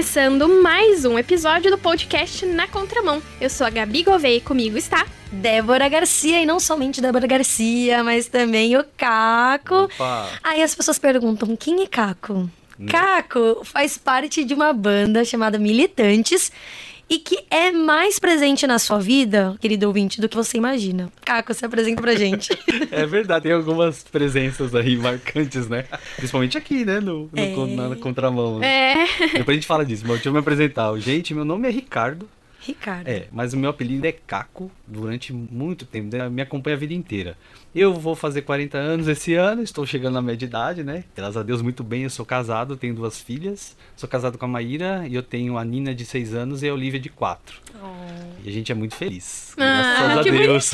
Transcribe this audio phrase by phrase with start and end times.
[0.00, 3.22] começando mais um episódio do podcast Na Contramão.
[3.38, 8.02] Eu sou a Gabi Gouveia e comigo está Débora Garcia, e não somente Débora Garcia,
[8.02, 9.74] mas também o Caco.
[9.74, 10.26] Opa.
[10.42, 12.48] Aí as pessoas perguntam: quem é Caco?
[12.80, 12.86] Hum.
[12.86, 16.50] Caco faz parte de uma banda chamada Militantes
[17.10, 21.10] e que é mais presente na sua vida, querido ouvinte, do que você imagina.
[21.24, 22.50] Caco, se apresenta pra gente.
[22.92, 25.84] É verdade, tem algumas presenças aí marcantes, né?
[26.16, 27.00] Principalmente aqui, né?
[27.00, 27.88] No, no É.
[27.88, 28.58] na contramão.
[28.58, 28.66] né?
[29.02, 29.26] É.
[29.38, 30.96] Depois a gente fala disso, mas deixa eu me apresentar.
[30.98, 32.28] Gente, meu nome é Ricardo.
[32.60, 33.08] Ricardo.
[33.08, 36.28] É, mas o meu apelido é Caco durante muito tempo, né?
[36.28, 37.36] me acompanha a vida inteira.
[37.74, 41.04] Eu vou fazer 40 anos esse ano, estou chegando na média idade, né?
[41.16, 42.02] Graças a Deus, muito bem.
[42.02, 43.76] Eu sou casado, tenho duas filhas.
[43.96, 46.74] Sou casado com a Maíra e eu tenho a Nina de 6 anos e a
[46.74, 47.60] Olivia de 4.
[48.44, 49.54] E a gente é muito feliz.
[49.56, 50.70] Ah, Graças a Deus.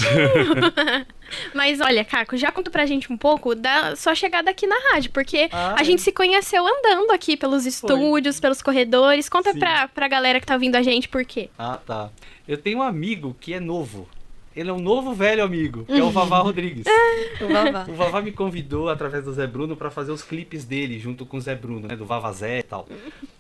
[1.55, 5.11] Mas olha, Caco, já conta pra gente um pouco da sua chegada aqui na rádio,
[5.11, 5.85] porque Ah, a é.
[5.85, 9.29] gente se conheceu andando aqui pelos estúdios, pelos corredores.
[9.29, 9.59] Conta Sim.
[9.59, 11.49] pra, pra galera que tá ouvindo a gente por quê.
[11.59, 12.11] Ah, tá.
[12.47, 14.09] Eu tenho um amigo que é novo.
[14.55, 16.87] Ele é um novo velho amigo, que é o Vavá Rodrigues.
[17.39, 17.85] O Vavá.
[17.87, 21.37] O Vavá me convidou através do Zé Bruno pra fazer os clipes dele junto com
[21.37, 22.89] o Zé Bruno, né, do Vavazé e tal.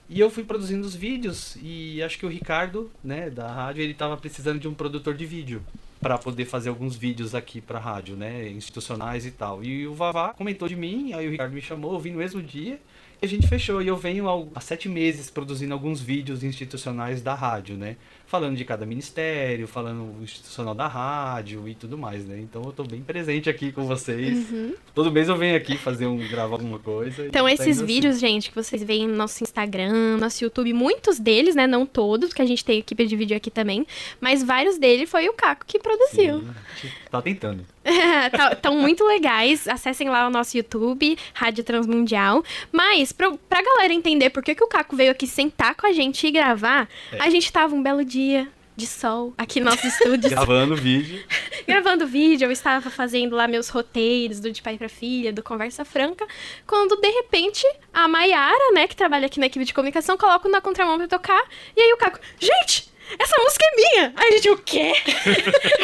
[0.09, 3.93] E eu fui produzindo os vídeos e acho que o Ricardo, né, da rádio, ele
[3.95, 5.63] tava precisando de um produtor de vídeo
[6.01, 9.65] pra poder fazer alguns vídeos aqui pra rádio, né, institucionais e tal.
[9.65, 12.41] E o Vavá comentou de mim, aí o Ricardo me chamou, eu vim no mesmo
[12.41, 12.81] dia.
[13.21, 17.23] E a gente fechou, e eu venho ao- há sete meses produzindo alguns vídeos institucionais
[17.23, 17.97] da rádio, né?
[18.27, 22.39] Falando de cada ministério, falando o institucional da rádio e tudo mais, né?
[22.41, 24.47] Então eu tô bem presente aqui com vocês.
[24.95, 27.25] Todo mês eu venho aqui fazer um, gravar alguma coisa.
[27.27, 27.87] Então, tá esses assim.
[27.87, 31.67] vídeos, gente, que vocês veem no nosso Instagram, nosso YouTube, muitos deles, né?
[31.67, 33.87] Não todos, que a gente tem equipe de vídeo aqui também,
[34.21, 36.41] mas vários deles foi o Caco que produziu.
[36.41, 37.65] Sim, a gente tá tentando.
[38.53, 39.69] Estão muito legais.
[39.69, 42.43] Acessem lá o nosso YouTube, Rádio Transmundial.
[42.73, 45.93] Mas, pro, pra galera entender por que, que o Caco veio aqui sentar com a
[45.93, 47.21] gente e gravar, É.
[47.23, 51.25] a gente tava um belo dia de sol aqui nos nossos estúdios, Gravando vídeo.
[51.67, 52.45] gravando vídeo.
[52.47, 56.27] Eu estava fazendo lá meus roteiros do De Pai pra Filha, do Conversa Franca,
[56.67, 60.61] quando de repente a Maiara, né, que trabalha aqui na equipe de comunicação, coloca na
[60.61, 61.43] contramão pra tocar.
[61.75, 62.95] E aí o Caco, gente!
[63.19, 64.13] Essa música é minha!
[64.17, 64.93] Aí a gente, o quê?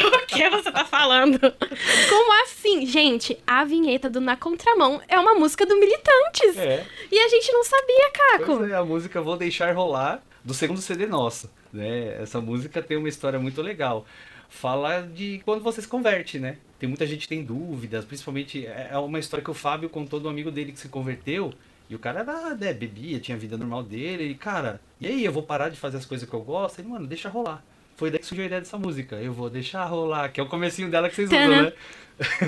[0.04, 1.38] o que você tá falando?
[1.38, 2.86] Como assim?
[2.86, 6.56] Gente, a vinheta do Na Contramão é uma música do Militantes.
[6.56, 6.86] É.
[7.10, 8.56] E a gente não sabia, Caco.
[8.58, 11.50] Pois é, a música Vou Deixar Rolar, do segundo CD nosso.
[11.72, 12.20] Né?
[12.20, 14.06] Essa música tem uma história muito legal.
[14.48, 16.58] Fala de quando você se converte, né?
[16.78, 20.20] Tem muita gente que tem dúvidas, principalmente é é uma história que o Fábio contou
[20.20, 21.54] do amigo dele que se converteu.
[21.88, 24.24] E o cara era, né, bebia, tinha a vida normal dele.
[24.24, 26.78] E, cara, e aí, eu vou parar de fazer as coisas que eu gosto?
[26.78, 27.62] Ele, mano, deixa rolar.
[27.96, 29.16] Foi daí que surgiu a ideia dessa música.
[29.16, 31.62] Eu vou deixar rolar, que é o comecinho dela que vocês usam, Tana.
[31.62, 31.72] né?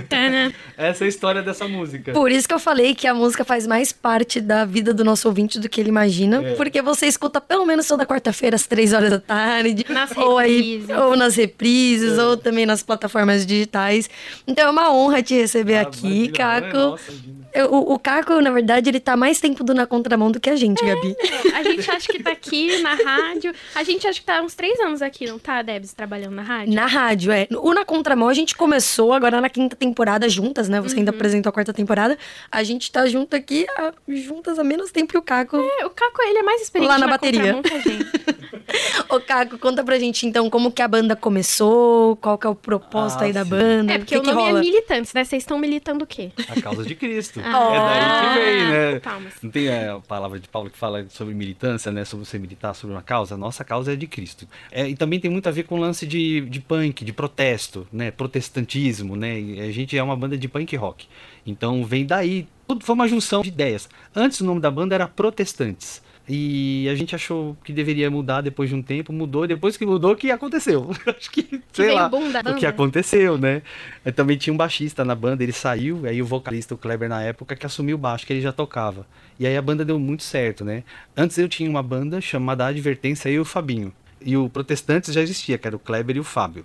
[0.09, 0.53] Tana.
[0.77, 2.13] Essa é a história dessa música.
[2.13, 5.27] Por isso que eu falei que a música faz mais parte da vida do nosso
[5.29, 6.43] ouvinte do que ele imagina.
[6.45, 6.55] É.
[6.55, 9.85] Porque você escuta pelo menos toda quarta-feira, às três horas da tarde.
[9.89, 12.23] Nas ou aí, ou nas reprises, É.
[12.25, 14.09] ou também nas plataformas digitais.
[14.47, 16.77] Então é uma honra te receber Ah, aqui, imagina, Caco.
[16.77, 17.13] Nossa.
[17.55, 20.51] Eu- O, o Caco, na verdade, ele tá mais tempo do na contramão do que
[20.51, 20.95] a gente, É.
[20.95, 21.17] Gabi.
[21.55, 23.53] A gente acha que tá aqui na rádio.
[23.75, 26.43] A gente acha que tá há uns três anos aqui, não tá, Debs, trabalhando na
[26.43, 26.75] rádio?
[26.75, 27.47] Na rádio, é.
[27.53, 30.81] O Na Contramão a gente começou agora na quinta temporada juntas, né?
[30.81, 31.17] Você ainda Uhum.
[31.17, 32.19] apresentou a quarta temporada.
[32.51, 35.57] A gente tá junto aqui, há- juntas há menos tempo que o Caco.
[35.57, 37.55] É, O Caco, ele é mais experiente Lá na bateria.
[37.55, 38.05] contramão que a gente.
[39.09, 42.55] Ô, Caco, conta pra gente então como que a banda começou, qual que é o
[42.55, 43.51] propósito Ah, aí da sim.
[43.51, 44.59] banda, É, porque que o que nome rola?
[44.59, 45.23] é Militantes, né?
[45.25, 46.31] Vocês estão militando o quê?
[46.49, 47.41] A causa de Cristo.
[47.45, 47.75] Ah.
[47.75, 49.01] é daí que vem, né?
[49.01, 49.35] Palmas.
[49.43, 52.05] Não tem a palavra de Paulo que fala sobre militância, né?
[52.05, 53.35] Sobre você militar sobre uma causa.
[53.35, 54.49] A nossa causa é de Cristo.
[54.73, 57.87] É, e também tem muito a ver com o lance de, de punk, de protesto,
[57.93, 58.11] né?
[58.11, 59.35] Protestantismo, né?
[59.69, 61.07] A gente é uma banda de punk rock.
[61.47, 62.47] Então vem daí.
[62.67, 63.89] Tudo foi uma junção de ideias.
[64.15, 66.03] Antes o nome da banda era Protestantes.
[66.27, 69.85] E a gente achou que deveria mudar depois de um tempo, mudou, e depois que
[69.85, 70.91] mudou, o que aconteceu?
[71.07, 72.69] Acho que, sei veio lá, o que banda.
[72.69, 73.61] aconteceu, né?
[74.03, 77.23] Eu também tinha um baixista na banda, ele saiu, aí o vocalista, o Kleber, na
[77.23, 79.07] época, que assumiu o baixo, que ele já tocava.
[79.39, 80.83] E aí a banda deu muito certo, né?
[81.15, 83.93] Antes eu tinha uma banda chamada Advertência, e o Fabinho.
[84.25, 86.65] E o Protestantes já existia, que era o Kleber e o Fábio.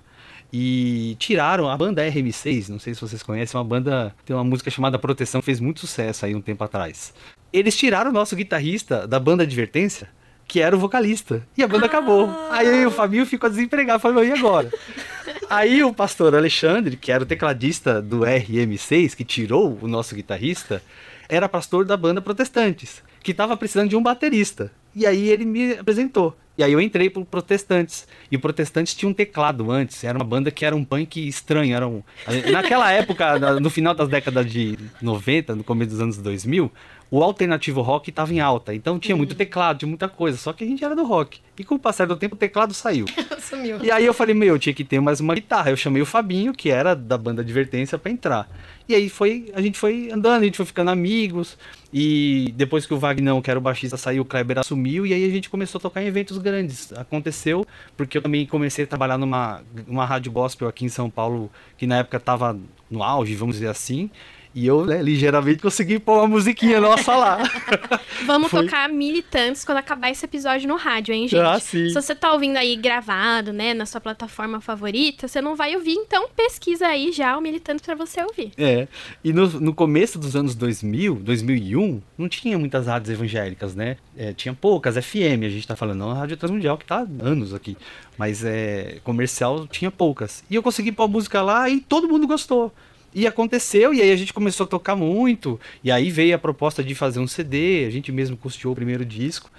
[0.51, 4.71] E tiraram a banda RM6, não sei se vocês conhecem, uma banda, tem uma música
[4.71, 7.13] chamada Proteção, que fez muito sucesso aí um tempo atrás.
[7.51, 10.10] Eles tiraram o nosso guitarrista da banda Advertência,
[10.48, 11.46] que era o vocalista.
[11.57, 12.30] E a banda acabou.
[12.51, 14.00] Aí o Fabinho ficou desempregado.
[14.00, 14.72] Falou, e agora?
[15.50, 20.81] Aí o pastor Alexandre, que era o tecladista do RM6, que tirou o nosso guitarrista,
[21.28, 24.72] era pastor da banda Protestantes, que estava precisando de um baterista.
[24.96, 26.36] E aí ele me apresentou.
[26.57, 28.06] E aí eu entrei pro Protestantes.
[28.30, 30.04] E o Protestantes tinha um teclado antes.
[30.04, 31.74] Era uma banda que era um punk estranho.
[31.74, 32.04] Era um...
[32.51, 36.69] Naquela época, no final das décadas de 90, no começo dos anos 2000,
[37.11, 38.73] o alternativo rock estava em alta.
[38.73, 40.38] Então tinha muito teclado, tinha muita coisa.
[40.38, 41.39] Só que a gente era do rock.
[41.57, 43.06] E com o passar do tempo, o teclado saiu.
[43.41, 43.83] Sumiu.
[43.83, 45.71] E aí eu falei, meu, eu tinha que ter mais uma guitarra.
[45.71, 48.50] Eu chamei o Fabinho, que era da banda Advertência, para entrar.
[48.88, 51.57] E aí foi, a gente foi andando, a gente foi ficando amigos.
[51.91, 55.05] E depois que o Vagnão, que era o baixista, saiu, o Kleber assumiu.
[55.07, 56.94] E aí a gente começou a tocar em eventos grandes.
[56.94, 57.65] Aconteceu
[57.97, 61.88] porque eu também comecei a trabalhar numa uma rádio gospel aqui em São Paulo, que
[61.88, 62.57] na época estava
[62.89, 64.12] no auge, vamos dizer assim.
[64.59, 67.38] E eu, né, ligeiramente consegui pôr uma musiquinha nossa lá.
[68.27, 68.65] Vamos Foi.
[68.65, 71.39] tocar militantes quando acabar esse episódio no rádio, hein, gente?
[71.39, 71.88] Ah, sim.
[71.88, 75.94] Se você tá ouvindo aí gravado, né, na sua plataforma favorita, você não vai ouvir,
[75.94, 78.51] então pesquisa aí já o militantes pra você ouvir.
[78.57, 78.89] É.
[79.23, 83.95] E no, no começo dos anos 2000, 2001, não tinha muitas rádios evangélicas, né?
[84.17, 87.25] É, tinha poucas, FM, a gente tá falando, não a Rádio Transmundial, que tá há
[87.25, 87.77] anos aqui.
[88.17, 90.44] Mas é, comercial tinha poucas.
[90.50, 92.73] E eu consegui pôr a música lá e todo mundo gostou.
[93.13, 95.59] E aconteceu, e aí a gente começou a tocar muito.
[95.83, 99.06] E aí veio a proposta de fazer um CD, a gente mesmo custeou o primeiro
[99.06, 99.50] disco.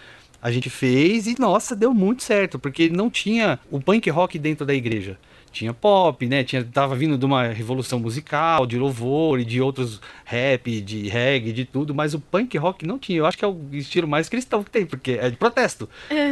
[0.42, 4.64] A gente fez e, nossa, deu muito certo, porque não tinha o punk rock dentro
[4.64, 5.18] da igreja.
[5.52, 6.44] Tinha pop, né?
[6.44, 11.52] Tinha, tava vindo de uma revolução musical, de louvor e de outros rap, de reggae,
[11.52, 13.18] de tudo, mas o punk rock não tinha.
[13.18, 15.88] Eu acho que é o estilo mais cristão que tem, porque é de protesto.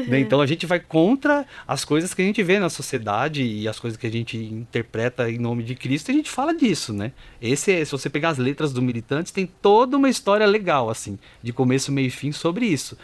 [0.08, 0.20] né?
[0.20, 3.80] Então a gente vai contra as coisas que a gente vê na sociedade e as
[3.80, 7.10] coisas que a gente interpreta em nome de Cristo, e a gente fala disso, né?
[7.42, 11.18] Esse, é- se você pegar as letras do Militantes, tem toda uma história legal, assim,
[11.42, 12.96] de começo, meio e fim sobre isso.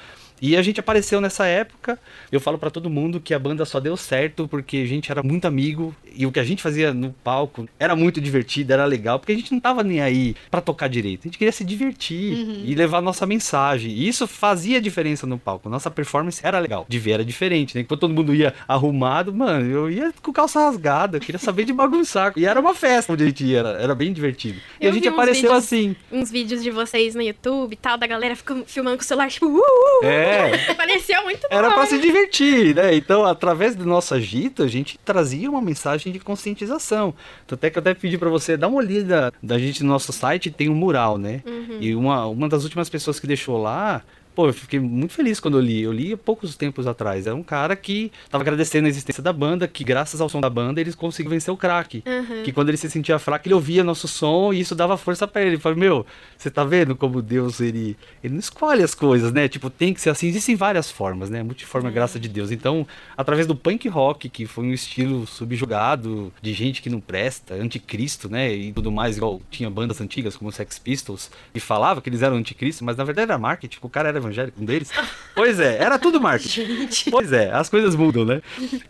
[0.47, 1.99] E a gente apareceu nessa época.
[2.31, 5.23] Eu falo pra todo mundo que a banda só deu certo porque a gente era
[5.23, 9.19] muito amigo e o que a gente fazia no palco era muito divertido, era legal,
[9.19, 11.23] porque a gente não tava nem aí pra tocar direito.
[11.23, 13.91] A gente queria se divertir e levar nossa mensagem.
[13.91, 15.71] E isso fazia diferença no palco.
[15.71, 16.85] Nossa performance era legal.
[16.87, 17.83] De ver era diferente, né?
[17.83, 21.73] Quando todo mundo ia arrumado, mano, eu ia com calça rasgada, eu queria saber de
[21.73, 22.35] bagunçar.
[22.37, 24.59] E era uma festa onde a gente ia, era, era bem divertido.
[24.79, 25.97] E Eu a gente apareceu vídeos- assim.
[26.13, 29.31] Uns vídeos de vocês no YouTube e tal, da galera ficando, filmando com o celular,
[29.31, 30.34] tipo, uh, uh, uh.
[30.35, 30.75] É.
[30.75, 32.95] Parecia muito Era pra se divertir, né?
[32.95, 37.15] Então, através do nosso agito, a gente trazia uma mensagem de conscientização.
[37.47, 40.13] Tanto é que eu até pedi pra você dar uma olhada da gente no nosso
[40.13, 41.43] site, tem um mural, né?
[41.81, 44.03] E uma, uma das últimas pessoas que deixou lá.
[44.35, 45.83] Pô, eu fiquei muito feliz quando eu li.
[45.83, 47.27] Eu li há poucos tempos atrás.
[47.27, 50.51] Era um cara que tava agradecendo a existência da banda, que graças ao som da
[50.51, 52.03] banda eles conseguiram vencer o crack.
[52.45, 55.43] Que quando ele se sentia fraco, ele ouvia nosso som e isso dava força pra
[55.43, 55.53] ele.
[55.53, 59.49] Ele falou, meu, você tá vendo como Deus, ele, ele não escolhe as coisas, né?
[59.49, 60.27] Tipo, tem que ser assim.
[60.27, 61.43] Existem várias formas, né?
[61.43, 62.51] Multiforme é graça de Deus.
[62.51, 62.87] Então,
[63.17, 68.29] através do punk rock, que foi um estilo subjugado de gente que não presta, anticristo,
[68.29, 68.53] né?
[68.53, 72.37] E tudo mais, igual tinha bandas antigas como Sex Pistols, e falava que eles eram
[72.37, 74.91] anticristo, mas na verdade era marketing, o cara era evangélico, um deles.
[75.35, 77.11] Pois é, era tudo marketing.
[77.11, 78.41] Pois é, as coisas mudam, né?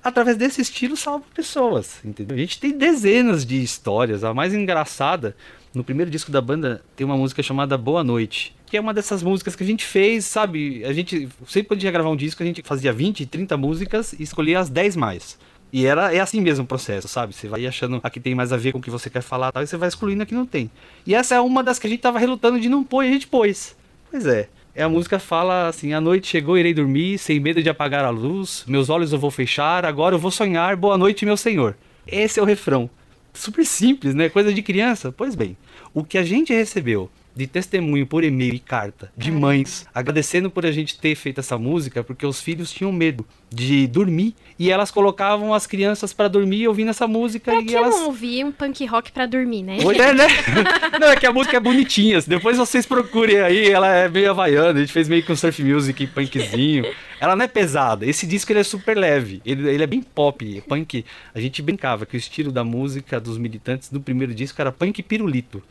[0.02, 2.36] Através desse estilo salva pessoas, entendeu?
[2.36, 4.24] A gente tem dezenas de histórias.
[4.24, 5.36] A mais engraçada,
[5.74, 8.54] no primeiro disco da banda, tem uma música chamada Boa Noite.
[8.66, 10.84] Que é uma dessas músicas que a gente fez, sabe?
[10.84, 14.22] A gente, sempre quando ia gravar um disco, a gente fazia 20, 30 músicas e
[14.22, 15.38] escolhia as 10 mais.
[15.74, 17.34] E era, é assim mesmo o processo, sabe?
[17.34, 19.60] Você vai achando aqui tem mais a ver com o que você quer falar tal,
[19.60, 20.70] e você vai excluindo aqui não tem.
[21.04, 23.10] E essa é uma das que a gente tava relutando de não pôr e a
[23.10, 23.74] gente pôs.
[24.08, 24.48] Pois é.
[24.76, 28.10] É a música fala assim: a noite chegou, irei dormir, sem medo de apagar a
[28.10, 31.76] luz, meus olhos eu vou fechar, agora eu vou sonhar, boa noite, meu senhor.
[32.04, 32.90] Esse é o refrão.
[33.32, 34.28] Super simples, né?
[34.28, 35.12] Coisa de criança.
[35.12, 35.56] Pois bem,
[35.92, 40.64] o que a gente recebeu de testemunho por e-mail e carta de mães agradecendo por
[40.64, 44.90] a gente ter feito essa música, porque os filhos tinham medo de dormir e elas
[44.90, 48.52] colocavam as crianças pra dormir ouvindo essa música Pra e que elas não ouvir um
[48.52, 49.78] punk rock pra dormir, né?
[49.82, 50.26] Pois é, né?
[51.00, 52.20] Não, é que a música é bonitinha.
[52.26, 54.78] Depois vocês procurem aí, ela é meio havaiana.
[54.78, 56.84] A gente fez meio com surf music, punkzinho.
[57.24, 58.04] Ela não é pesada.
[58.04, 59.40] Esse disco ele é super leve.
[59.46, 61.04] Ele, ele é bem pop, punk.
[61.34, 65.02] A gente brincava que o estilo da música dos militantes do primeiro disco era punk
[65.02, 65.62] pirulito.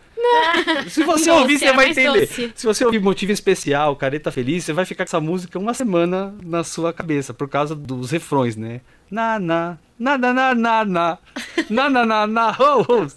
[0.90, 2.22] Se você ouvir, você era vai entender.
[2.22, 2.52] doce.
[2.56, 6.34] Se você ouvir Motivo Especial, Careta Feliz, você vai ficar com essa música uma semana
[6.44, 8.82] na sua cabeça, por causa dos refrões, né?
[9.12, 12.58] Na, na, na, na, na, na, na, na, na.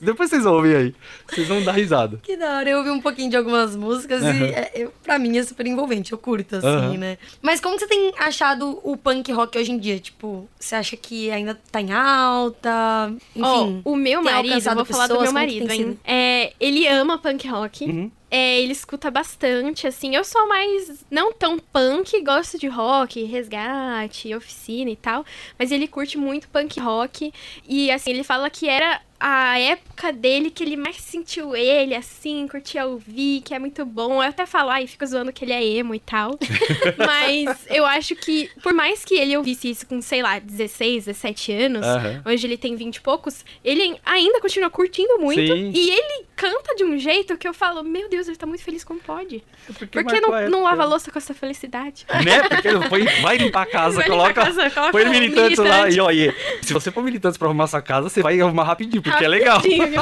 [0.00, 0.94] Depois vocês ouvem aí.
[1.28, 2.20] Vocês vão dar risada.
[2.22, 4.34] Que da hora, eu ouvi um pouquinho de algumas músicas Aham.
[4.34, 6.96] e é, eu, pra mim é super envolvente, eu curto, assim, Aham.
[6.96, 7.18] né?
[7.42, 9.98] Mas como você tem achado o punk rock hoje em dia?
[9.98, 13.12] Tipo, você acha que ainda tá em alta?
[13.34, 13.82] Enfim.
[13.84, 15.98] Ó, o meu marido, eu vou falar do meu marido, hein?
[16.04, 17.84] É, ele ama punk rock.
[17.84, 18.10] Uhum.
[18.30, 20.14] É, ele escuta bastante, assim.
[20.16, 25.24] Eu sou mais não tão punk, gosto de rock, resgate, oficina e tal.
[25.58, 27.32] Mas ele curte muito punk rock.
[27.68, 32.46] E assim, ele fala que era a época dele que ele mais sentiu ele, assim,
[32.48, 34.14] curtia ouvir, que é muito bom.
[34.22, 36.38] Eu até falo, ai, fico zoando que ele é emo e tal.
[36.98, 41.52] Mas eu acho que, por mais que ele ouvisse isso com, sei lá, 16, 17
[41.52, 42.22] anos, Aham.
[42.26, 45.40] hoje ele tem 20 e poucos, ele ainda continua curtindo muito.
[45.52, 45.72] Sim.
[45.74, 48.84] E ele canta de um jeito que eu falo, meu Deus, ele tá muito feliz
[48.84, 49.42] como pode.
[49.66, 52.06] Por que marcou a não, não lava a louça com essa felicidade?
[52.24, 52.42] Né?
[52.48, 54.44] Porque ele foi, vai limpar a casa, Vai limpar a coloca.
[54.44, 55.96] casa, coloca põe militantes lá militante.
[55.96, 56.34] e olha.
[56.62, 59.60] Se você for militantes pra arrumar sua casa, você vai arrumar rapidinho, porque é legal.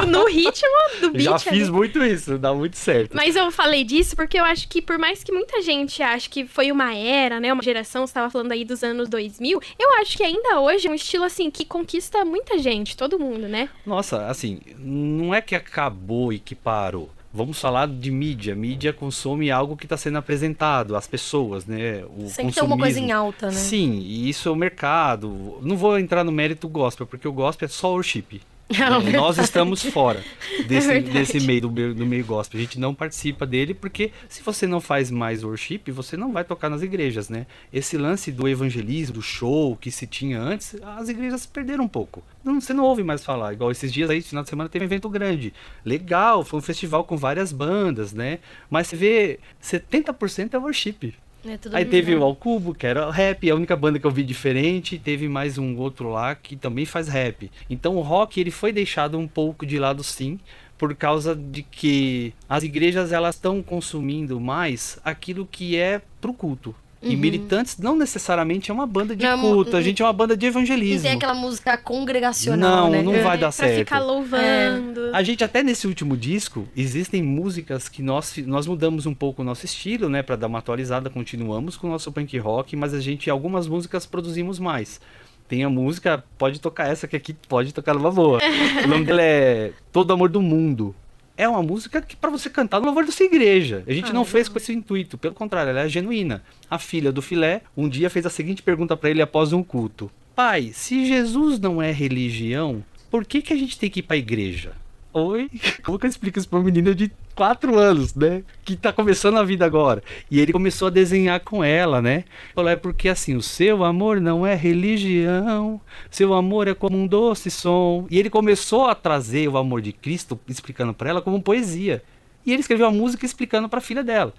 [0.09, 1.25] No ritmo do beat.
[1.25, 1.41] Já ali.
[1.41, 3.15] fiz muito isso, dá muito certo.
[3.15, 6.47] Mas eu falei disso porque eu acho que, por mais que muita gente ache que
[6.47, 10.17] foi uma era, né, uma geração, você estava falando aí dos anos 2000, eu acho
[10.17, 13.69] que ainda hoje é um estilo, assim, que conquista muita gente, todo mundo, né?
[13.87, 17.11] Nossa, assim, não é que acabou e que parou.
[17.37, 18.55] Vamos falar de mídia.
[18.55, 22.05] Mídia consome algo que está sendo apresentado às pessoas, né?
[22.17, 23.53] O Sempre tem alguma coisa em alta, né?
[23.53, 25.59] Sim, e isso é o mercado.
[25.61, 28.41] Não vou entrar no mérito gospel, porque o gospel é só worship.
[28.69, 30.25] É, nós estamos fora
[30.67, 31.13] desse, verdade.
[31.13, 32.59] desse meio do, do meio gospel.
[32.59, 36.45] A gente não participa dele porque se você não faz mais worship, você não vai
[36.45, 37.47] tocar nas igrejas, né?
[37.73, 42.23] Esse lance do evangelismo, do show que se tinha antes, as igrejas perderam um pouco.
[42.43, 43.53] Não, você não ouve mais falar.
[43.53, 45.53] Igual esses dias aí, final de semana, teve um evento grande.
[45.85, 48.39] Legal, foi um festival com várias bandas, né?
[48.71, 51.15] Mas você vê, 70% é worship.
[51.47, 52.21] É Aí teve bem.
[52.21, 55.59] o Al Cubo, que era rap, a única banda que eu vi diferente, teve mais
[55.59, 57.51] um outro lá que também faz rap.
[57.69, 60.41] Então o rock ele foi deixado um pouco de lado sim,
[60.79, 66.75] por causa de que as igrejas elas estão consumindo mais aquilo que é pro culto.
[67.05, 69.31] E militantes não necessariamente é uma banda de Uhum.
[69.37, 69.85] Não, culto, a uhum.
[69.85, 71.03] gente é uma banda de E evangelismo.
[71.03, 73.03] tem aquela música congregacional, Não, né?
[73.03, 73.79] não vai dar pra certo.
[73.79, 75.11] ficar louvando.
[75.13, 79.45] A gente até nesse último disco existem músicas que nós nós mudamos um pouco o
[79.45, 83.01] nosso estilo, né, Pra dar uma atualizada, continuamos com o nosso punk rock, mas a
[83.01, 85.01] gente algumas músicas produzimos mais.
[85.47, 88.39] Tem a música, pode tocar essa que aqui pode tocar numa boa.
[88.85, 90.95] o nome dela é Todo Amor do Mundo.
[91.37, 93.83] É uma música que pra você cantar no louvor da sua igreja.
[93.87, 96.43] A gente Ah, não fez com esse intuito, pelo contrário, ela é genuína.
[96.71, 100.11] A filha do filé um dia fez a seguinte pergunta pra ele após um culto:
[100.35, 104.17] Pai, se Jesus não é religião, por que, que a gente tem que ir pra
[104.17, 104.73] igreja?
[105.13, 105.51] Oi?
[105.85, 108.43] Como que eu explico isso pra um menino de 4 anos, né?
[108.65, 110.03] Que tá começando a vida agora.
[110.31, 112.25] E ele começou a desenhar com ela, né?
[112.55, 117.07] Falou, é porque assim, o seu amor não é religião, seu amor é como um
[117.07, 118.07] doce som.
[118.11, 122.03] E ele começou a trazer o amor de Cristo, explicando pra ela como poesia.
[122.47, 124.35] E ele escreveu a música explicando pra filha dela.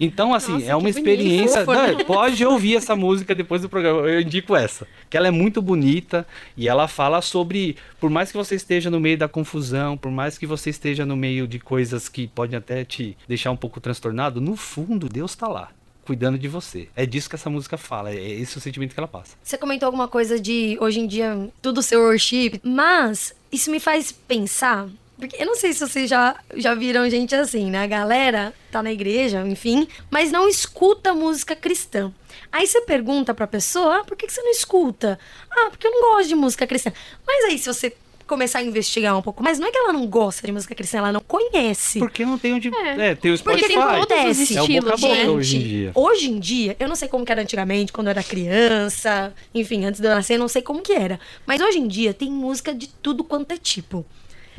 [0.00, 1.08] Então, assim, Nossa, é uma que bonito.
[1.08, 1.64] experiência.
[1.64, 1.92] Fofo, né?
[1.92, 4.00] Não, pode ouvir essa música depois do programa.
[4.08, 4.86] Eu indico essa.
[5.08, 6.26] Que ela é muito bonita
[6.56, 7.76] e ela fala sobre.
[7.98, 11.16] Por mais que você esteja no meio da confusão, por mais que você esteja no
[11.16, 15.48] meio de coisas que podem até te deixar um pouco transtornado, no fundo, Deus tá
[15.48, 15.70] lá.
[16.04, 16.88] Cuidando de você.
[16.96, 18.10] É disso que essa música fala.
[18.10, 19.36] É esse o sentimento que ela passa.
[19.42, 24.10] Você comentou alguma coisa de hoje em dia tudo ser worship, mas isso me faz
[24.10, 24.88] pensar.
[25.20, 27.82] Porque eu não sei se vocês já, já viram gente assim, né?
[27.82, 32.12] A galera tá na igreja, enfim, mas não escuta música cristã.
[32.50, 35.18] Aí você pergunta pra pessoa, ah, por que que você não escuta?
[35.50, 36.92] Ah, porque eu não gosto de música cristã.
[37.26, 37.94] Mas aí, se você
[38.30, 40.98] começar a investigar um pouco mais, não é que ela não gosta de música cristã,
[40.98, 41.98] ela não conhece.
[41.98, 42.68] Porque não tem onde.
[42.72, 43.10] É.
[43.10, 45.28] É, tem o Porque tem todos os é o boca estilos, gente.
[45.28, 45.92] hoje em dia.
[45.94, 49.84] Hoje em dia, eu não sei como que era antigamente, quando eu era criança, enfim,
[49.84, 51.18] antes de eu nascer, eu não sei como que era.
[51.44, 54.06] Mas hoje em dia tem música de tudo quanto é tipo.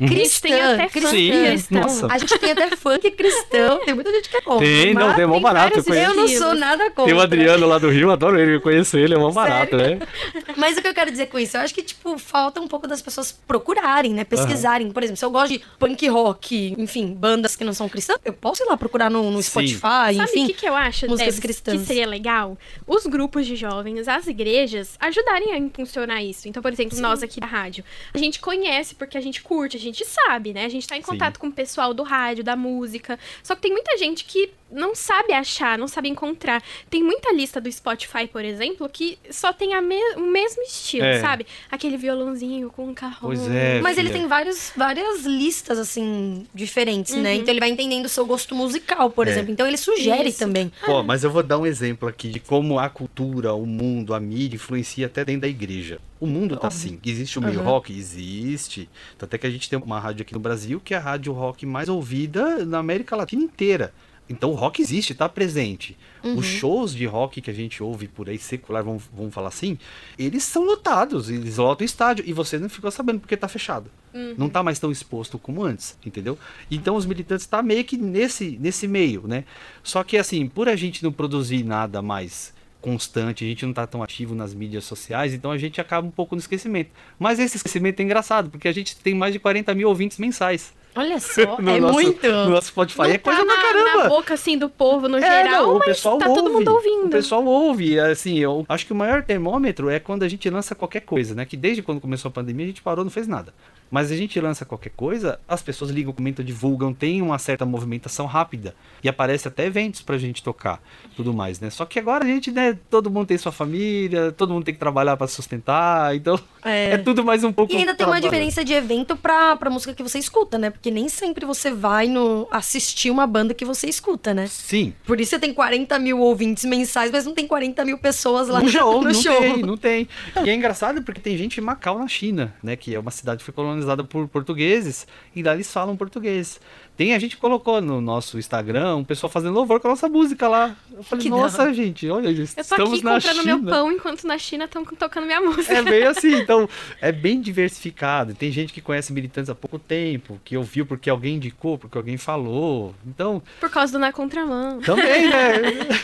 [0.08, 1.08] Cristã, tem até cristã.
[1.10, 1.80] funk Sim, cristão.
[1.80, 2.06] nossa.
[2.10, 4.66] A gente tem até funk cristão, tem muita gente que é contra.
[4.66, 5.78] Tem, não, tem mó barato.
[5.86, 5.94] Eu.
[5.94, 7.04] Eu não sou nada contra.
[7.04, 9.98] Tem o Adriano lá do Rio, adoro ele, eu conheço ele, é mó barato, né?
[10.56, 11.56] Mas o que eu quero dizer com isso?
[11.56, 14.24] Eu acho que, tipo, falta um pouco das pessoas procurarem, né?
[14.24, 14.90] Pesquisarem.
[14.90, 18.32] Por exemplo, se eu gosto de punk rock, enfim, bandas que não são cristãs, eu
[18.32, 19.50] posso ir lá procurar no, no Sim.
[19.50, 20.46] Spotify, Sabe o enfim.
[20.48, 21.80] que, que eu acho, músicas Debs, cristãs.
[21.80, 22.56] que seria legal?
[22.86, 26.48] Os grupos de jovens, as igrejas, ajudarem a impulsionar isso.
[26.48, 29.80] Então, por exemplo, nós aqui da rádio, a gente conhece porque a gente curte, a
[29.80, 30.64] gente sabe, né?
[30.64, 31.06] A gente tá em Sim.
[31.06, 33.18] contato com o pessoal do rádio, da música.
[33.42, 36.62] Só que tem muita gente que não sabe achar, não sabe encontrar.
[36.88, 41.04] Tem muita lista do Spotify, por exemplo, que só tem a me- o mesmo estilo,
[41.04, 41.20] É.
[41.20, 41.46] sabe?
[41.70, 43.18] Aquele violãozinho com um carro.
[43.20, 43.80] Pois é.
[43.80, 44.20] Mas ele filha.
[44.20, 47.32] tem vários, várias listas, assim, diferentes, né?
[47.34, 47.36] Uhum.
[47.40, 49.30] Então ele vai entendendo o seu gosto musical, por É.
[49.30, 49.52] exemplo.
[49.52, 50.38] Então ele sugere Isso.
[50.38, 50.72] também.
[50.84, 54.20] Pô, mas eu vou dar um exemplo aqui de como a cultura, o mundo, a
[54.20, 56.00] mídia influencia até dentro da igreja.
[56.18, 56.98] O mundo tá assim.
[57.04, 57.64] Existe o meio Uhum.
[57.66, 57.92] rock?
[57.92, 58.88] Existe.
[59.18, 61.32] Tanto é que a gente tem uma rádio aqui no Brasil que é a rádio
[61.32, 63.92] rock mais ouvida na América Latina inteira.
[64.28, 65.96] Então o rock existe, tá presente.
[66.22, 66.36] Uhum.
[66.36, 69.78] Os shows de rock que a gente ouve por aí, secular, vamos, vamos falar assim,
[70.18, 72.24] eles são lotados, eles lotam o estádio.
[72.26, 73.90] E você não ficou sabendo porque tá fechado.
[74.36, 76.38] Não tá mais tão exposto como antes, entendeu?
[76.70, 79.44] Então os militantes tá meio que nesse, nesse meio, né?
[79.82, 83.86] Só que assim, por a gente não produzir nada mais constante, a gente não tá
[83.86, 86.90] tão ativo nas mídias sociais, então a gente acaba um pouco no esquecimento.
[87.18, 90.74] Mas esse esquecimento é engraçado, porque a gente tem mais de 40 mil ouvintes mensais.
[90.94, 92.26] Olha só, no é nosso, muito.
[92.26, 92.98] No nosso Spotify.
[92.98, 94.02] Não é coisa tá pra na, caramba.
[94.04, 96.52] na boca, assim, do povo no É, geral, não, o mas pessoal tá ouve, todo
[96.52, 97.06] mundo ouvindo.
[97.06, 100.74] O pessoal ouve, assim, eu acho que o maior termômetro é quando a gente lança
[100.74, 101.44] qualquer coisa, né?
[101.44, 103.52] Que desde quando começou a pandemia a gente parou, não fez nada.
[103.90, 108.24] Mas a gente lança qualquer coisa, as pessoas ligam, comentam, divulgam, tem uma certa movimentação
[108.24, 108.74] rápida.
[109.04, 110.80] E aparece até eventos pra gente tocar,
[111.14, 111.68] tudo mais, né?
[111.68, 114.80] Só que agora a gente, né, todo mundo tem sua família, todo mundo tem que
[114.80, 116.98] trabalhar pra sustentar, então é, É.
[116.98, 120.02] tudo mais um pouco E ainda tem uma diferença de evento pra, pra música que
[120.02, 120.70] você escuta, né?
[120.82, 124.48] Porque nem sempre você vai no assistir uma banda que você escuta, né?
[124.48, 128.48] Sim, Por isso você tem 40 mil ouvintes mensais, mas não tem 40 mil pessoas
[128.48, 129.38] lá no show, no não show.
[129.40, 130.08] tem, não tem.
[130.44, 132.74] E é engraçado porque tem gente em Macau, na China, né?
[132.74, 136.58] Que é uma cidade que foi colonizada por portugueses, e lá eles falam português.
[136.94, 140.46] Tem, a gente colocou no nosso Instagram, um pessoal fazendo louvor com a nossa música
[140.46, 140.76] lá.
[140.92, 143.56] Eu falei, Que nossa, gente, olha, Eu tô estamos aqui na comprando China.
[143.58, 145.72] meu pão enquanto na China estão tocando minha música.
[145.72, 146.68] É bem assim, então
[147.00, 148.34] é bem diversificado.
[148.34, 152.18] Tem gente que conhece militantes há pouco tempo, que ouviu porque alguém indicou, porque alguém
[152.18, 152.94] falou.
[153.06, 154.80] Então, Por causa do Na Contramão.
[154.80, 155.60] também, né?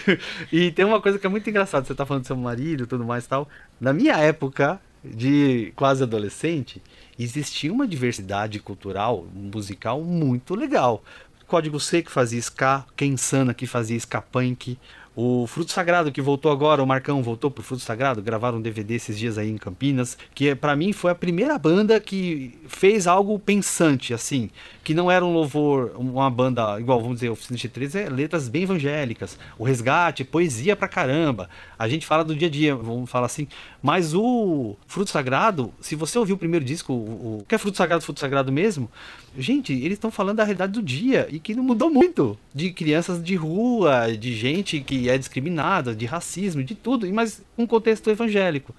[0.50, 2.87] e tem uma coisa que é muito engraçada, você tá falando do seu marido e
[2.87, 3.47] tudo mais e tal.
[3.78, 6.82] Na minha época de quase adolescente,
[7.18, 11.02] existia uma diversidade cultural, musical muito legal.
[11.46, 14.78] Código C que fazia ska, Kensana que fazia ska punk,
[15.20, 18.94] o Fruto Sagrado que voltou agora, o Marcão voltou pro Fruto Sagrado, gravaram um DVD
[18.94, 23.37] esses dias aí em Campinas, que pra mim foi a primeira banda que fez algo
[23.37, 24.48] pensante, assim,
[24.84, 28.48] que não era um louvor, uma banda igual, vamos dizer, Oficina de Três, é letras
[28.48, 31.50] bem evangélicas, o resgate, poesia pra caramba.
[31.76, 33.48] A gente fala do dia a dia, vamos falar assim,
[33.82, 37.76] mas o Fruto Sagrado, se você ouvir o primeiro disco, o, o que é Fruto
[37.76, 38.88] Sagrado, Fruto Sagrado mesmo,
[39.37, 43.20] gente, eles estão falando da realidade do dia e que não mudou muito, de crianças
[43.20, 48.10] de rua, de gente que é discriminada, de racismo, de tudo, e mas um contexto
[48.10, 48.74] evangélico.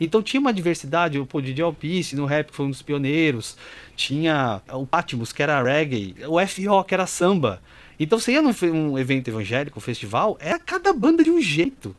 [0.00, 3.56] Então tinha uma diversidade, o Didi Alpice no rap foi um dos pioneiros,
[3.94, 7.60] tinha o Patmos, que era reggae, o FO, que era samba.
[7.98, 11.94] Então você ia num um evento evangélico, um festival, era cada banda de um jeito.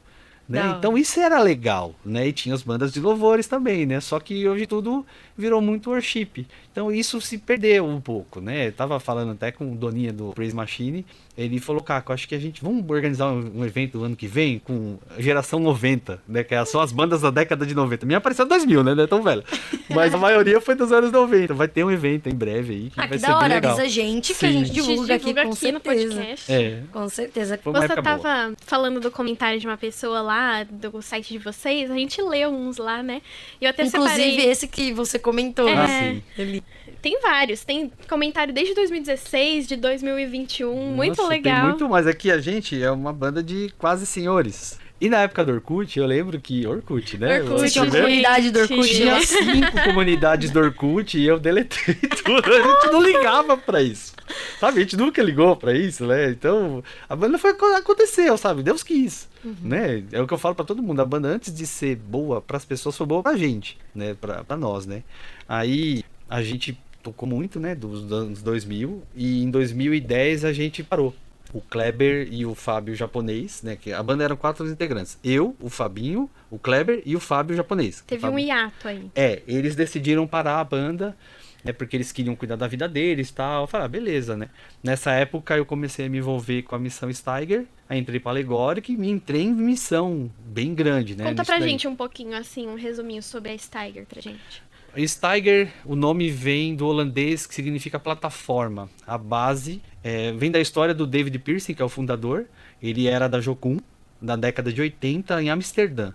[0.52, 0.76] Né?
[0.78, 2.28] Então isso era legal, né?
[2.28, 4.02] E tinha as bandas de louvores também, né?
[4.02, 5.06] Só que hoje tudo
[5.38, 6.46] virou muito worship.
[6.70, 8.68] Então isso se perdeu um pouco, né?
[8.68, 11.06] Eu tava falando até com o Doninha do Praise Machine,
[11.46, 14.98] ele falou, Caco, acho que a gente vamos organizar um, evento ano que vem com
[15.18, 16.44] geração 90, né?
[16.44, 18.06] Que são as bandas da década de 90.
[18.06, 18.96] Minha apareceu em 2000, né?
[18.96, 19.44] Não é tão velha.
[19.90, 21.54] Mas a maioria foi dos anos 90.
[21.54, 23.54] Vai ter um evento em breve aí que Ah, vai que ser da bem hora,
[23.56, 23.72] legal.
[23.72, 24.60] avisa a gente que a Sim.
[24.66, 26.16] gente divulga, divulga aqui, com no certeza.
[26.16, 26.52] podcast.
[26.52, 27.58] É, Com certeza.
[27.62, 28.18] foi Você época boa.
[28.20, 32.50] tava falando do comentário de uma pessoa lá, do site de vocês, a gente leu
[32.50, 33.22] uns lá, né?
[33.60, 34.46] E eu até Inclusive separei...
[34.50, 35.68] esse que você comentou.
[35.68, 35.74] É.
[35.74, 36.14] Ah, né?
[36.14, 36.42] sim.
[36.42, 36.64] Ele-
[37.02, 41.56] Tem vários, tem comentário desde 2016, de 2021, muito Nossa, legal.
[41.56, 42.06] Tem muito mais.
[42.06, 44.80] Aqui a gente é uma banda de quase senhores.
[45.02, 46.68] E na época do Orkut, eu lembro que.
[46.68, 47.42] Orkut, né?
[47.42, 48.02] Orkut, Você vê?
[48.02, 49.22] comunidade do Orkut, Tinha né?
[49.26, 52.54] cinco comunidades do Orkut e eu deletei tudo.
[52.54, 54.14] A gente não ligava pra isso.
[54.60, 54.78] Sabe?
[54.78, 56.30] A gente nunca ligou pra isso, né?
[56.30, 58.62] Então, a banda foi aconteceu, sabe?
[58.62, 59.28] Deus quis,
[59.64, 60.04] né?
[60.12, 61.02] É o que eu falo pra todo mundo.
[61.02, 64.14] A banda antes de ser boa pras pessoas foi boa pra gente, né?
[64.22, 65.02] Pra, pra nós, né?
[65.50, 67.74] Aí a gente tocou muito, né?
[67.76, 71.14] Dos anos 2000 e em 2010 a gente parou.
[71.54, 73.76] O Kleber e o Fábio japonês, né?
[73.76, 75.20] Que a banda eram quatro integrantes.
[75.22, 78.02] Eu, o Fabinho, o Kleber e o Fábio japonês.
[78.08, 79.12] Teve Fábio- um hiato aí.
[79.14, 81.14] é, eles decidiram parar a banda,
[81.62, 83.64] né, porque eles queriam cuidar da vida deles e tal.
[83.64, 84.48] Eu falei, ah, beleza, né?
[84.82, 88.90] Nessa época eu comecei a me envolver com a missão Steiger, aí entrei para Alegórica
[88.90, 91.26] e me entrei em missão bem grande, né?
[91.26, 91.68] Conta pra daí.
[91.70, 94.64] gente um pouquinho, assim, um resuminho sobre a Steiger pra gente.
[94.98, 98.90] Steiger, o nome vem do holandês que significa plataforma.
[99.08, 102.46] A base é, vem da história do David Pearson, que é o fundador.
[102.82, 103.78] Ele era da Jocum,
[104.22, 106.12] na década de 80, em Amsterdã.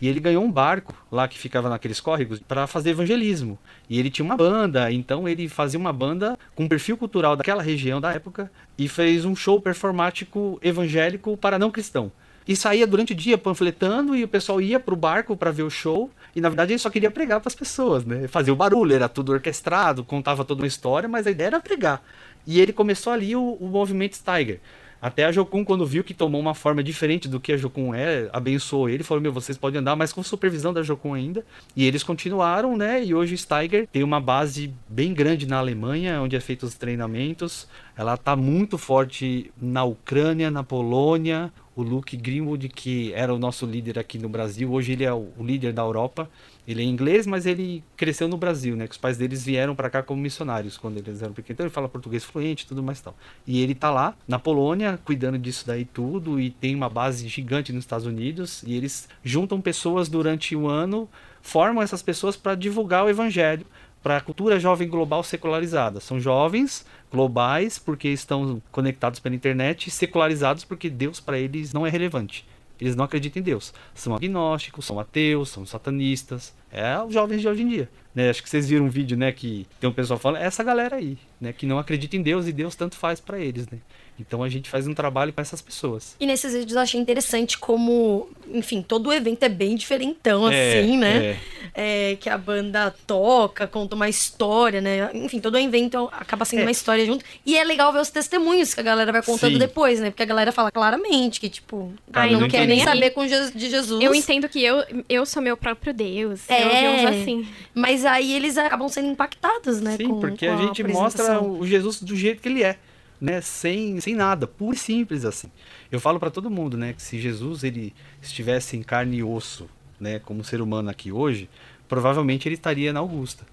[0.00, 3.58] E ele ganhou um barco lá que ficava naqueles córregos para fazer evangelismo.
[3.88, 7.62] E ele tinha uma banda, então ele fazia uma banda com um perfil cultural daquela
[7.62, 12.12] região da época e fez um show performático evangélico para não cristão.
[12.48, 15.70] E saía durante o dia panfletando e o pessoal ia pro barco para ver o
[15.70, 16.10] show.
[16.34, 18.26] E na verdade ele só queria pregar para as pessoas, né?
[18.26, 22.02] Fazia o barulho, era tudo orquestrado, contava toda uma história, mas a ideia era pregar.
[22.46, 24.60] E ele começou ali o, o movimento Steiger.
[25.00, 28.28] Até a Jocum, quando viu que tomou uma forma diferente do que a Jocum é,
[28.32, 31.44] abençoou ele, falou: Meu, vocês podem andar, mas com supervisão da Jocum ainda.
[31.76, 33.04] E eles continuaram, né?
[33.04, 36.74] E hoje o Steiger tem uma base bem grande na Alemanha, onde é feitos os
[36.74, 37.68] treinamentos.
[37.96, 41.52] Ela tá muito forte na Ucrânia, na Polônia.
[41.78, 45.30] O Luke Greenwood, que era o nosso líder aqui no Brasil, hoje ele é o
[45.38, 46.28] líder da Europa.
[46.66, 48.88] Ele é inglês, mas ele cresceu no Brasil, né?
[48.88, 51.54] Que os pais deles vieram para cá como missionários quando eles eram pequenos.
[51.54, 53.16] Então ele fala português fluente, tudo mais tal.
[53.46, 57.72] E ele tá lá na Polônia, cuidando disso daí tudo e tem uma base gigante
[57.72, 61.08] nos Estados Unidos e eles juntam pessoas durante o ano,
[61.40, 63.64] formam essas pessoas para divulgar o evangelho
[64.08, 66.00] para a cultura jovem global secularizada.
[66.00, 71.90] São jovens globais porque estão conectados pela internet secularizados porque Deus para eles não é
[71.90, 72.46] relevante.
[72.80, 73.74] Eles não acreditam em Deus.
[73.94, 76.54] São agnósticos, são ateus, são satanistas.
[76.72, 77.90] É os jovens de hoje em dia.
[78.14, 78.30] Né?
[78.30, 80.96] Acho que vocês viram um vídeo, né, que tem um pessoal falando, é essa galera
[80.96, 83.78] aí, né, que não acredita em Deus e Deus tanto faz para eles, né?
[84.18, 86.16] Então a gente faz um trabalho com essas pessoas.
[86.18, 90.80] E nesses vídeos eu achei interessante como, enfim, todo o evento é bem diferentão, É,
[90.80, 91.16] assim, né?
[91.26, 91.36] é.
[91.74, 95.10] É, que a banda toca, conta uma história, né?
[95.14, 96.62] Enfim, todo o evento acaba sendo É.
[96.62, 97.24] uma história junto.
[97.46, 99.58] E é legal ver os testemunhos que a galera vai contando Sim.
[99.58, 100.10] depois, né?
[100.10, 103.52] Porque a galera fala claramente que, tipo, eu não não quer nem saber com Je-
[103.52, 104.02] de Jesus.
[104.02, 106.40] Eu entendo que eu, eu sou meu próprio Deus.
[106.48, 107.04] É.
[107.04, 107.46] Eu assim.
[107.74, 109.96] Mas aí eles acabam sendo impactados, né?
[109.96, 112.76] Sim, com- porque com a gente mostra o Jesus do jeito que ele é,
[113.20, 113.40] né?
[113.40, 115.48] Sem, sem nada, puro e simples assim.
[115.90, 119.68] Eu falo para todo mundo, né, que se Jesus ele estivesse em carne e osso,
[119.98, 121.48] né, como ser humano aqui hoje,
[121.88, 123.44] provavelmente ele estaria na Augusta.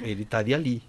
[0.00, 0.82] Ele estaria ali.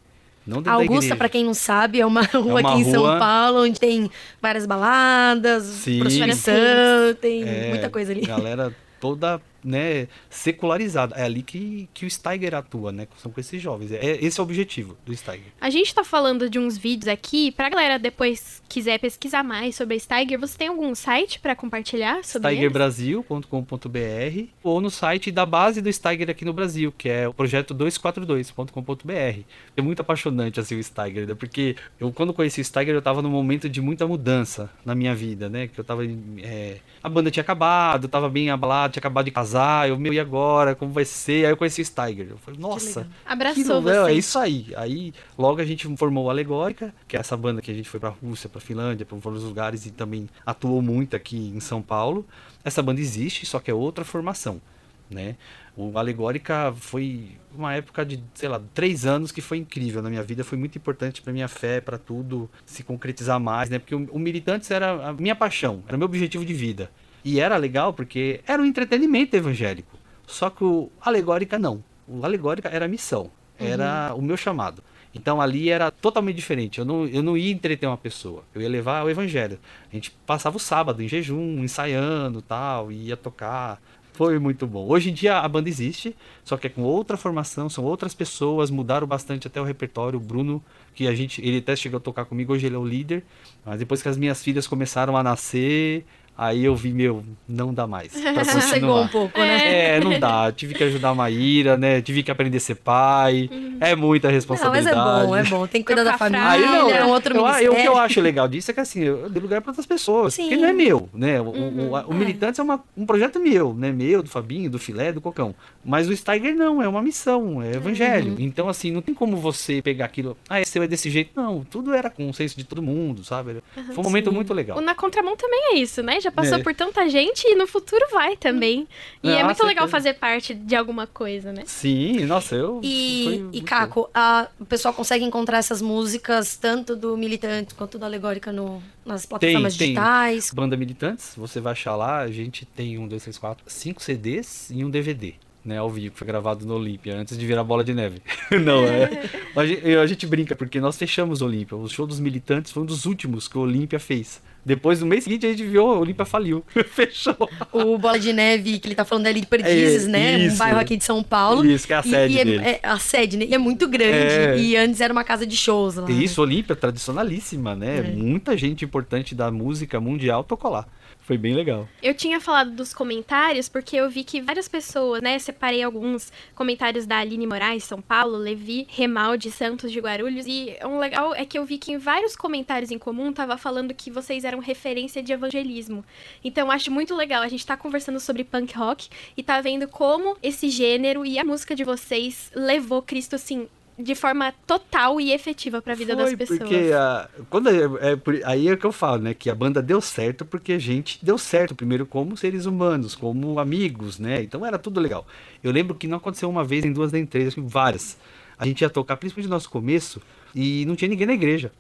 [0.45, 3.59] Não Augusta, pra quem não sabe, é uma rua uma aqui em São rua- Paulo
[3.63, 4.11] onde tem
[4.41, 5.99] várias baladas, Sim.
[5.99, 8.25] prostituição, tem É, muita coisa ali.
[8.25, 11.15] Galera toda, né, secularizada.
[11.15, 13.07] É ali que, que o Steiger atua, né?
[13.17, 13.91] São com esses jovens.
[13.91, 15.51] É, esse é o objetivo do Steiger.
[15.59, 17.51] A gente tá falando de uns vídeos aqui.
[17.51, 22.23] Pra galera depois quiser pesquisar mais sobre a Steiger, você tem algum site pra compartilhar
[22.23, 27.33] sobre steigerbrasil.com.br ou no site da base do Steiger aqui no Brasil, que é o
[27.33, 29.43] projeto 242.com.br.
[29.75, 31.35] É muito apaixonante assim o Steiger, né?
[31.35, 35.13] porque eu quando conheci o Steiger eu tava num momento de muita mudança na minha
[35.13, 35.67] vida, né?
[35.67, 36.03] Que eu tava
[36.41, 39.52] é, a banda tinha acabado, eu tava bem abalado, tinha acabado de casar,
[39.87, 41.45] eu meu e agora, como vai ser?
[41.45, 42.27] Aí eu conheci o Steiger.
[42.29, 43.13] Eu falei, nossa, legal.
[43.25, 44.11] Abraçou que você.
[44.11, 44.67] é isso aí.
[44.75, 47.99] Aí logo a gente formou o Alegórica, que é essa banda que a gente foi
[47.99, 52.25] pra Rússia, pra Finlândia, pra vários lugares e também atuou muito aqui em São Paulo.
[52.63, 54.61] Essa banda existe, só que é outra formação,
[55.09, 55.35] né?
[55.75, 60.21] O Alegórica foi uma época de, sei lá, três anos que foi incrível na minha
[60.21, 63.79] vida, foi muito importante pra minha fé, pra tudo se concretizar mais, né?
[63.79, 66.91] Porque o, o Militantes era a minha paixão, era o meu objetivo de vida.
[67.23, 69.97] E era legal porque era um entretenimento evangélico.
[70.27, 71.83] Só que o Alegórica não.
[72.07, 74.83] O Alegórica era a missão, era o meu chamado.
[75.13, 76.79] Então ali era totalmente diferente.
[76.79, 79.59] Eu não, eu não ia entreter uma pessoa, eu ia levar o evangelho.
[79.91, 83.79] A gente passava o sábado em jejum, ensaiando tal, e ia tocar.
[84.13, 84.87] Foi muito bom.
[84.87, 88.69] Hoje em dia a banda existe, só que é com outra formação, são outras pessoas,
[88.69, 90.17] mudaram bastante até o repertório.
[90.17, 92.85] O Bruno, que a gente, ele até chegou a tocar comigo, hoje ele é o
[92.85, 93.23] líder.
[93.65, 96.05] Mas depois que as minhas filhas começaram a nascer,
[96.37, 98.11] aí eu vi, meu, não dá mais.
[98.13, 99.95] Pra Sossegou um pouco, né?
[99.97, 100.51] É, não dá.
[100.51, 102.01] Tive que ajudar a Maíra, né?
[102.01, 103.49] Tive que aprender a ser pai.
[103.79, 104.97] É muita Não, mas responsabilidade.
[105.21, 105.67] é bom, é bom.
[105.67, 107.97] Tem que cuidar da família, Aí não, é um outro eu, eu- o que eu
[107.97, 110.33] acho legal disso é que assim, eu dei lugar para outras pessoas.
[110.33, 110.43] Sim.
[110.43, 111.39] Porque não é meu, né?
[111.41, 112.15] O, o, o, o É.
[112.15, 113.91] Militantes é uma, um projeto meu, né?
[113.91, 115.53] Meu, do Fabinho, do Filé, do Cocão.
[115.83, 118.31] Mas o Steiger não, é uma missão, é evangelho.
[118.31, 118.37] Uhum.
[118.39, 121.31] Então, assim, não tem como você pegar aquilo, ah, esse é desse jeito.
[121.35, 123.57] Não, tudo era com o senso de todo mundo, sabe?
[123.75, 124.35] Foi um momento Sim.
[124.35, 124.77] muito legal.
[124.77, 126.19] O Na Contramão também é isso, né?
[126.23, 126.63] Já passou É.
[126.63, 128.87] por tanta gente e no futuro vai também.
[129.21, 131.63] E Ah, é muito legal fazer parte de alguma coisa, né?
[131.65, 132.79] Sim, nossa, eu.
[132.83, 138.05] E, e Caco, a- o pessoal consegue encontrar essas músicas tanto do Militante quanto do
[138.05, 139.87] Alegórica no, nas plataformas tem.
[139.89, 140.51] digitais.
[140.53, 144.69] Banda Militantes, você vai achar lá, a gente tem um, dois, três, quatro, cinco CDs
[144.71, 145.33] e um DVD.
[145.65, 148.21] Né, ao vivo, que foi gravado no Olímpia, antes de virar bola de neve.
[148.65, 149.09] Não, é.
[149.55, 151.77] A gente, a gente brinca, porque nós fechamos o Olímpia.
[151.77, 154.41] O show dos militantes foi um dos últimos que o Olímpia fez.
[154.65, 156.63] Depois, no mês seguinte, a gente viu, o Olímpia faliu.
[156.91, 157.35] Fechou.
[157.71, 160.37] O Bola de Neve, que ele tá falando ali de Perdizes, É, né?
[160.37, 160.57] Um isso.
[160.57, 161.65] bairro aqui de São Paulo.
[161.65, 162.63] Isso, que é a E- sede e é, dele.
[162.63, 163.45] é a sede, né?
[163.49, 164.13] E é muito grande.
[164.33, 164.57] É.
[164.57, 166.07] E antes era uma casa de shows lá.
[166.07, 166.13] né?
[166.13, 167.97] Isso, Olímpia, tradicionalíssima, né?
[167.99, 168.01] É.
[168.03, 170.85] Muita gente importante da música mundial tocou lá.
[171.23, 171.87] Foi bem legal.
[172.01, 175.39] Eu tinha falado dos comentários porque eu vi que várias pessoas, né?
[175.39, 180.45] Separei alguns comentários da Aline Moraes, São Paulo, Levi, Remaldi, Santos de Guarulhos.
[180.45, 183.93] E um legal é que eu vi que em vários comentários em comum tava falando
[183.93, 186.03] que vocês eram referência de evangelismo.
[186.43, 187.41] Então acho muito legal.
[187.41, 189.07] A gente tá conversando sobre punk rock
[189.37, 194.15] e tá vendo como esse gênero e a música de vocês levou Cristo, assim, de
[194.15, 196.59] forma total e efetiva pra vida das Foi, pessoas.
[196.59, 199.33] Porque a, quando é, é aí é que eu falo, né?
[199.33, 203.59] Que a banda deu certo porque a gente deu certo primeiro como seres humanos, como
[203.59, 204.41] amigos, né?
[204.41, 205.25] Então era tudo legal.
[205.63, 208.17] Eu lembro que não aconteceu uma vez, nem duas, nem três, acho que várias.
[208.57, 210.21] A gente ia tocar, principalmente no nosso começo,
[210.55, 211.71] e não tinha ninguém na igreja.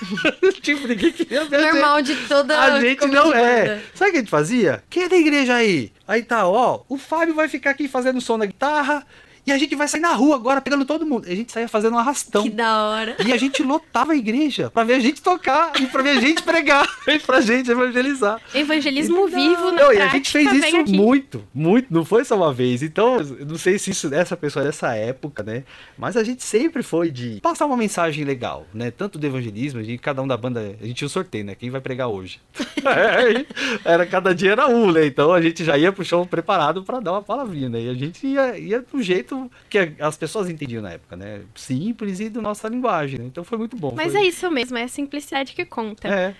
[0.62, 1.72] tipo, ninguém queria ver a.
[1.72, 3.82] Normal de toda A gente não é.
[3.94, 4.82] Sabe o que a gente fazia?
[4.88, 5.92] Quem é da igreja aí?
[6.06, 9.06] Aí tá, ó, o Fábio vai ficar aqui fazendo som na guitarra
[9.50, 11.28] e a gente vai sair na rua agora pegando todo mundo.
[11.28, 12.42] E a gente saía fazendo um arrastão.
[12.44, 13.16] Que da hora.
[13.26, 16.20] E a gente lotava a igreja pra ver a gente tocar e pra ver a
[16.20, 18.40] gente pregar e pra gente evangelizar.
[18.54, 20.96] Evangelismo vivo na Não, e a gente fez isso aqui.
[20.96, 22.82] muito, muito, não foi só uma vez.
[22.82, 25.64] Então, eu não sei se isso essa pessoa dessa época, né?
[25.98, 28.90] Mas a gente sempre foi de passar uma mensagem legal, né?
[28.90, 31.54] Tanto do evangelismo, a gente, cada um da banda, a gente tinha um sorteio, né?
[31.54, 32.40] Quem vai pregar hoje?
[33.84, 35.06] era cada dia era um, né?
[35.06, 37.80] Então a gente já ia pro show preparado pra dar uma palavrinha, né?
[37.80, 41.42] E a gente ia, ia do jeito que as pessoas entendiam na época, né?
[41.54, 43.26] Simples e da nossa linguagem, né?
[43.26, 43.92] Então foi muito bom.
[43.96, 44.22] Mas foi...
[44.22, 46.08] é isso mesmo, é a simplicidade que conta.
[46.08, 46.34] É.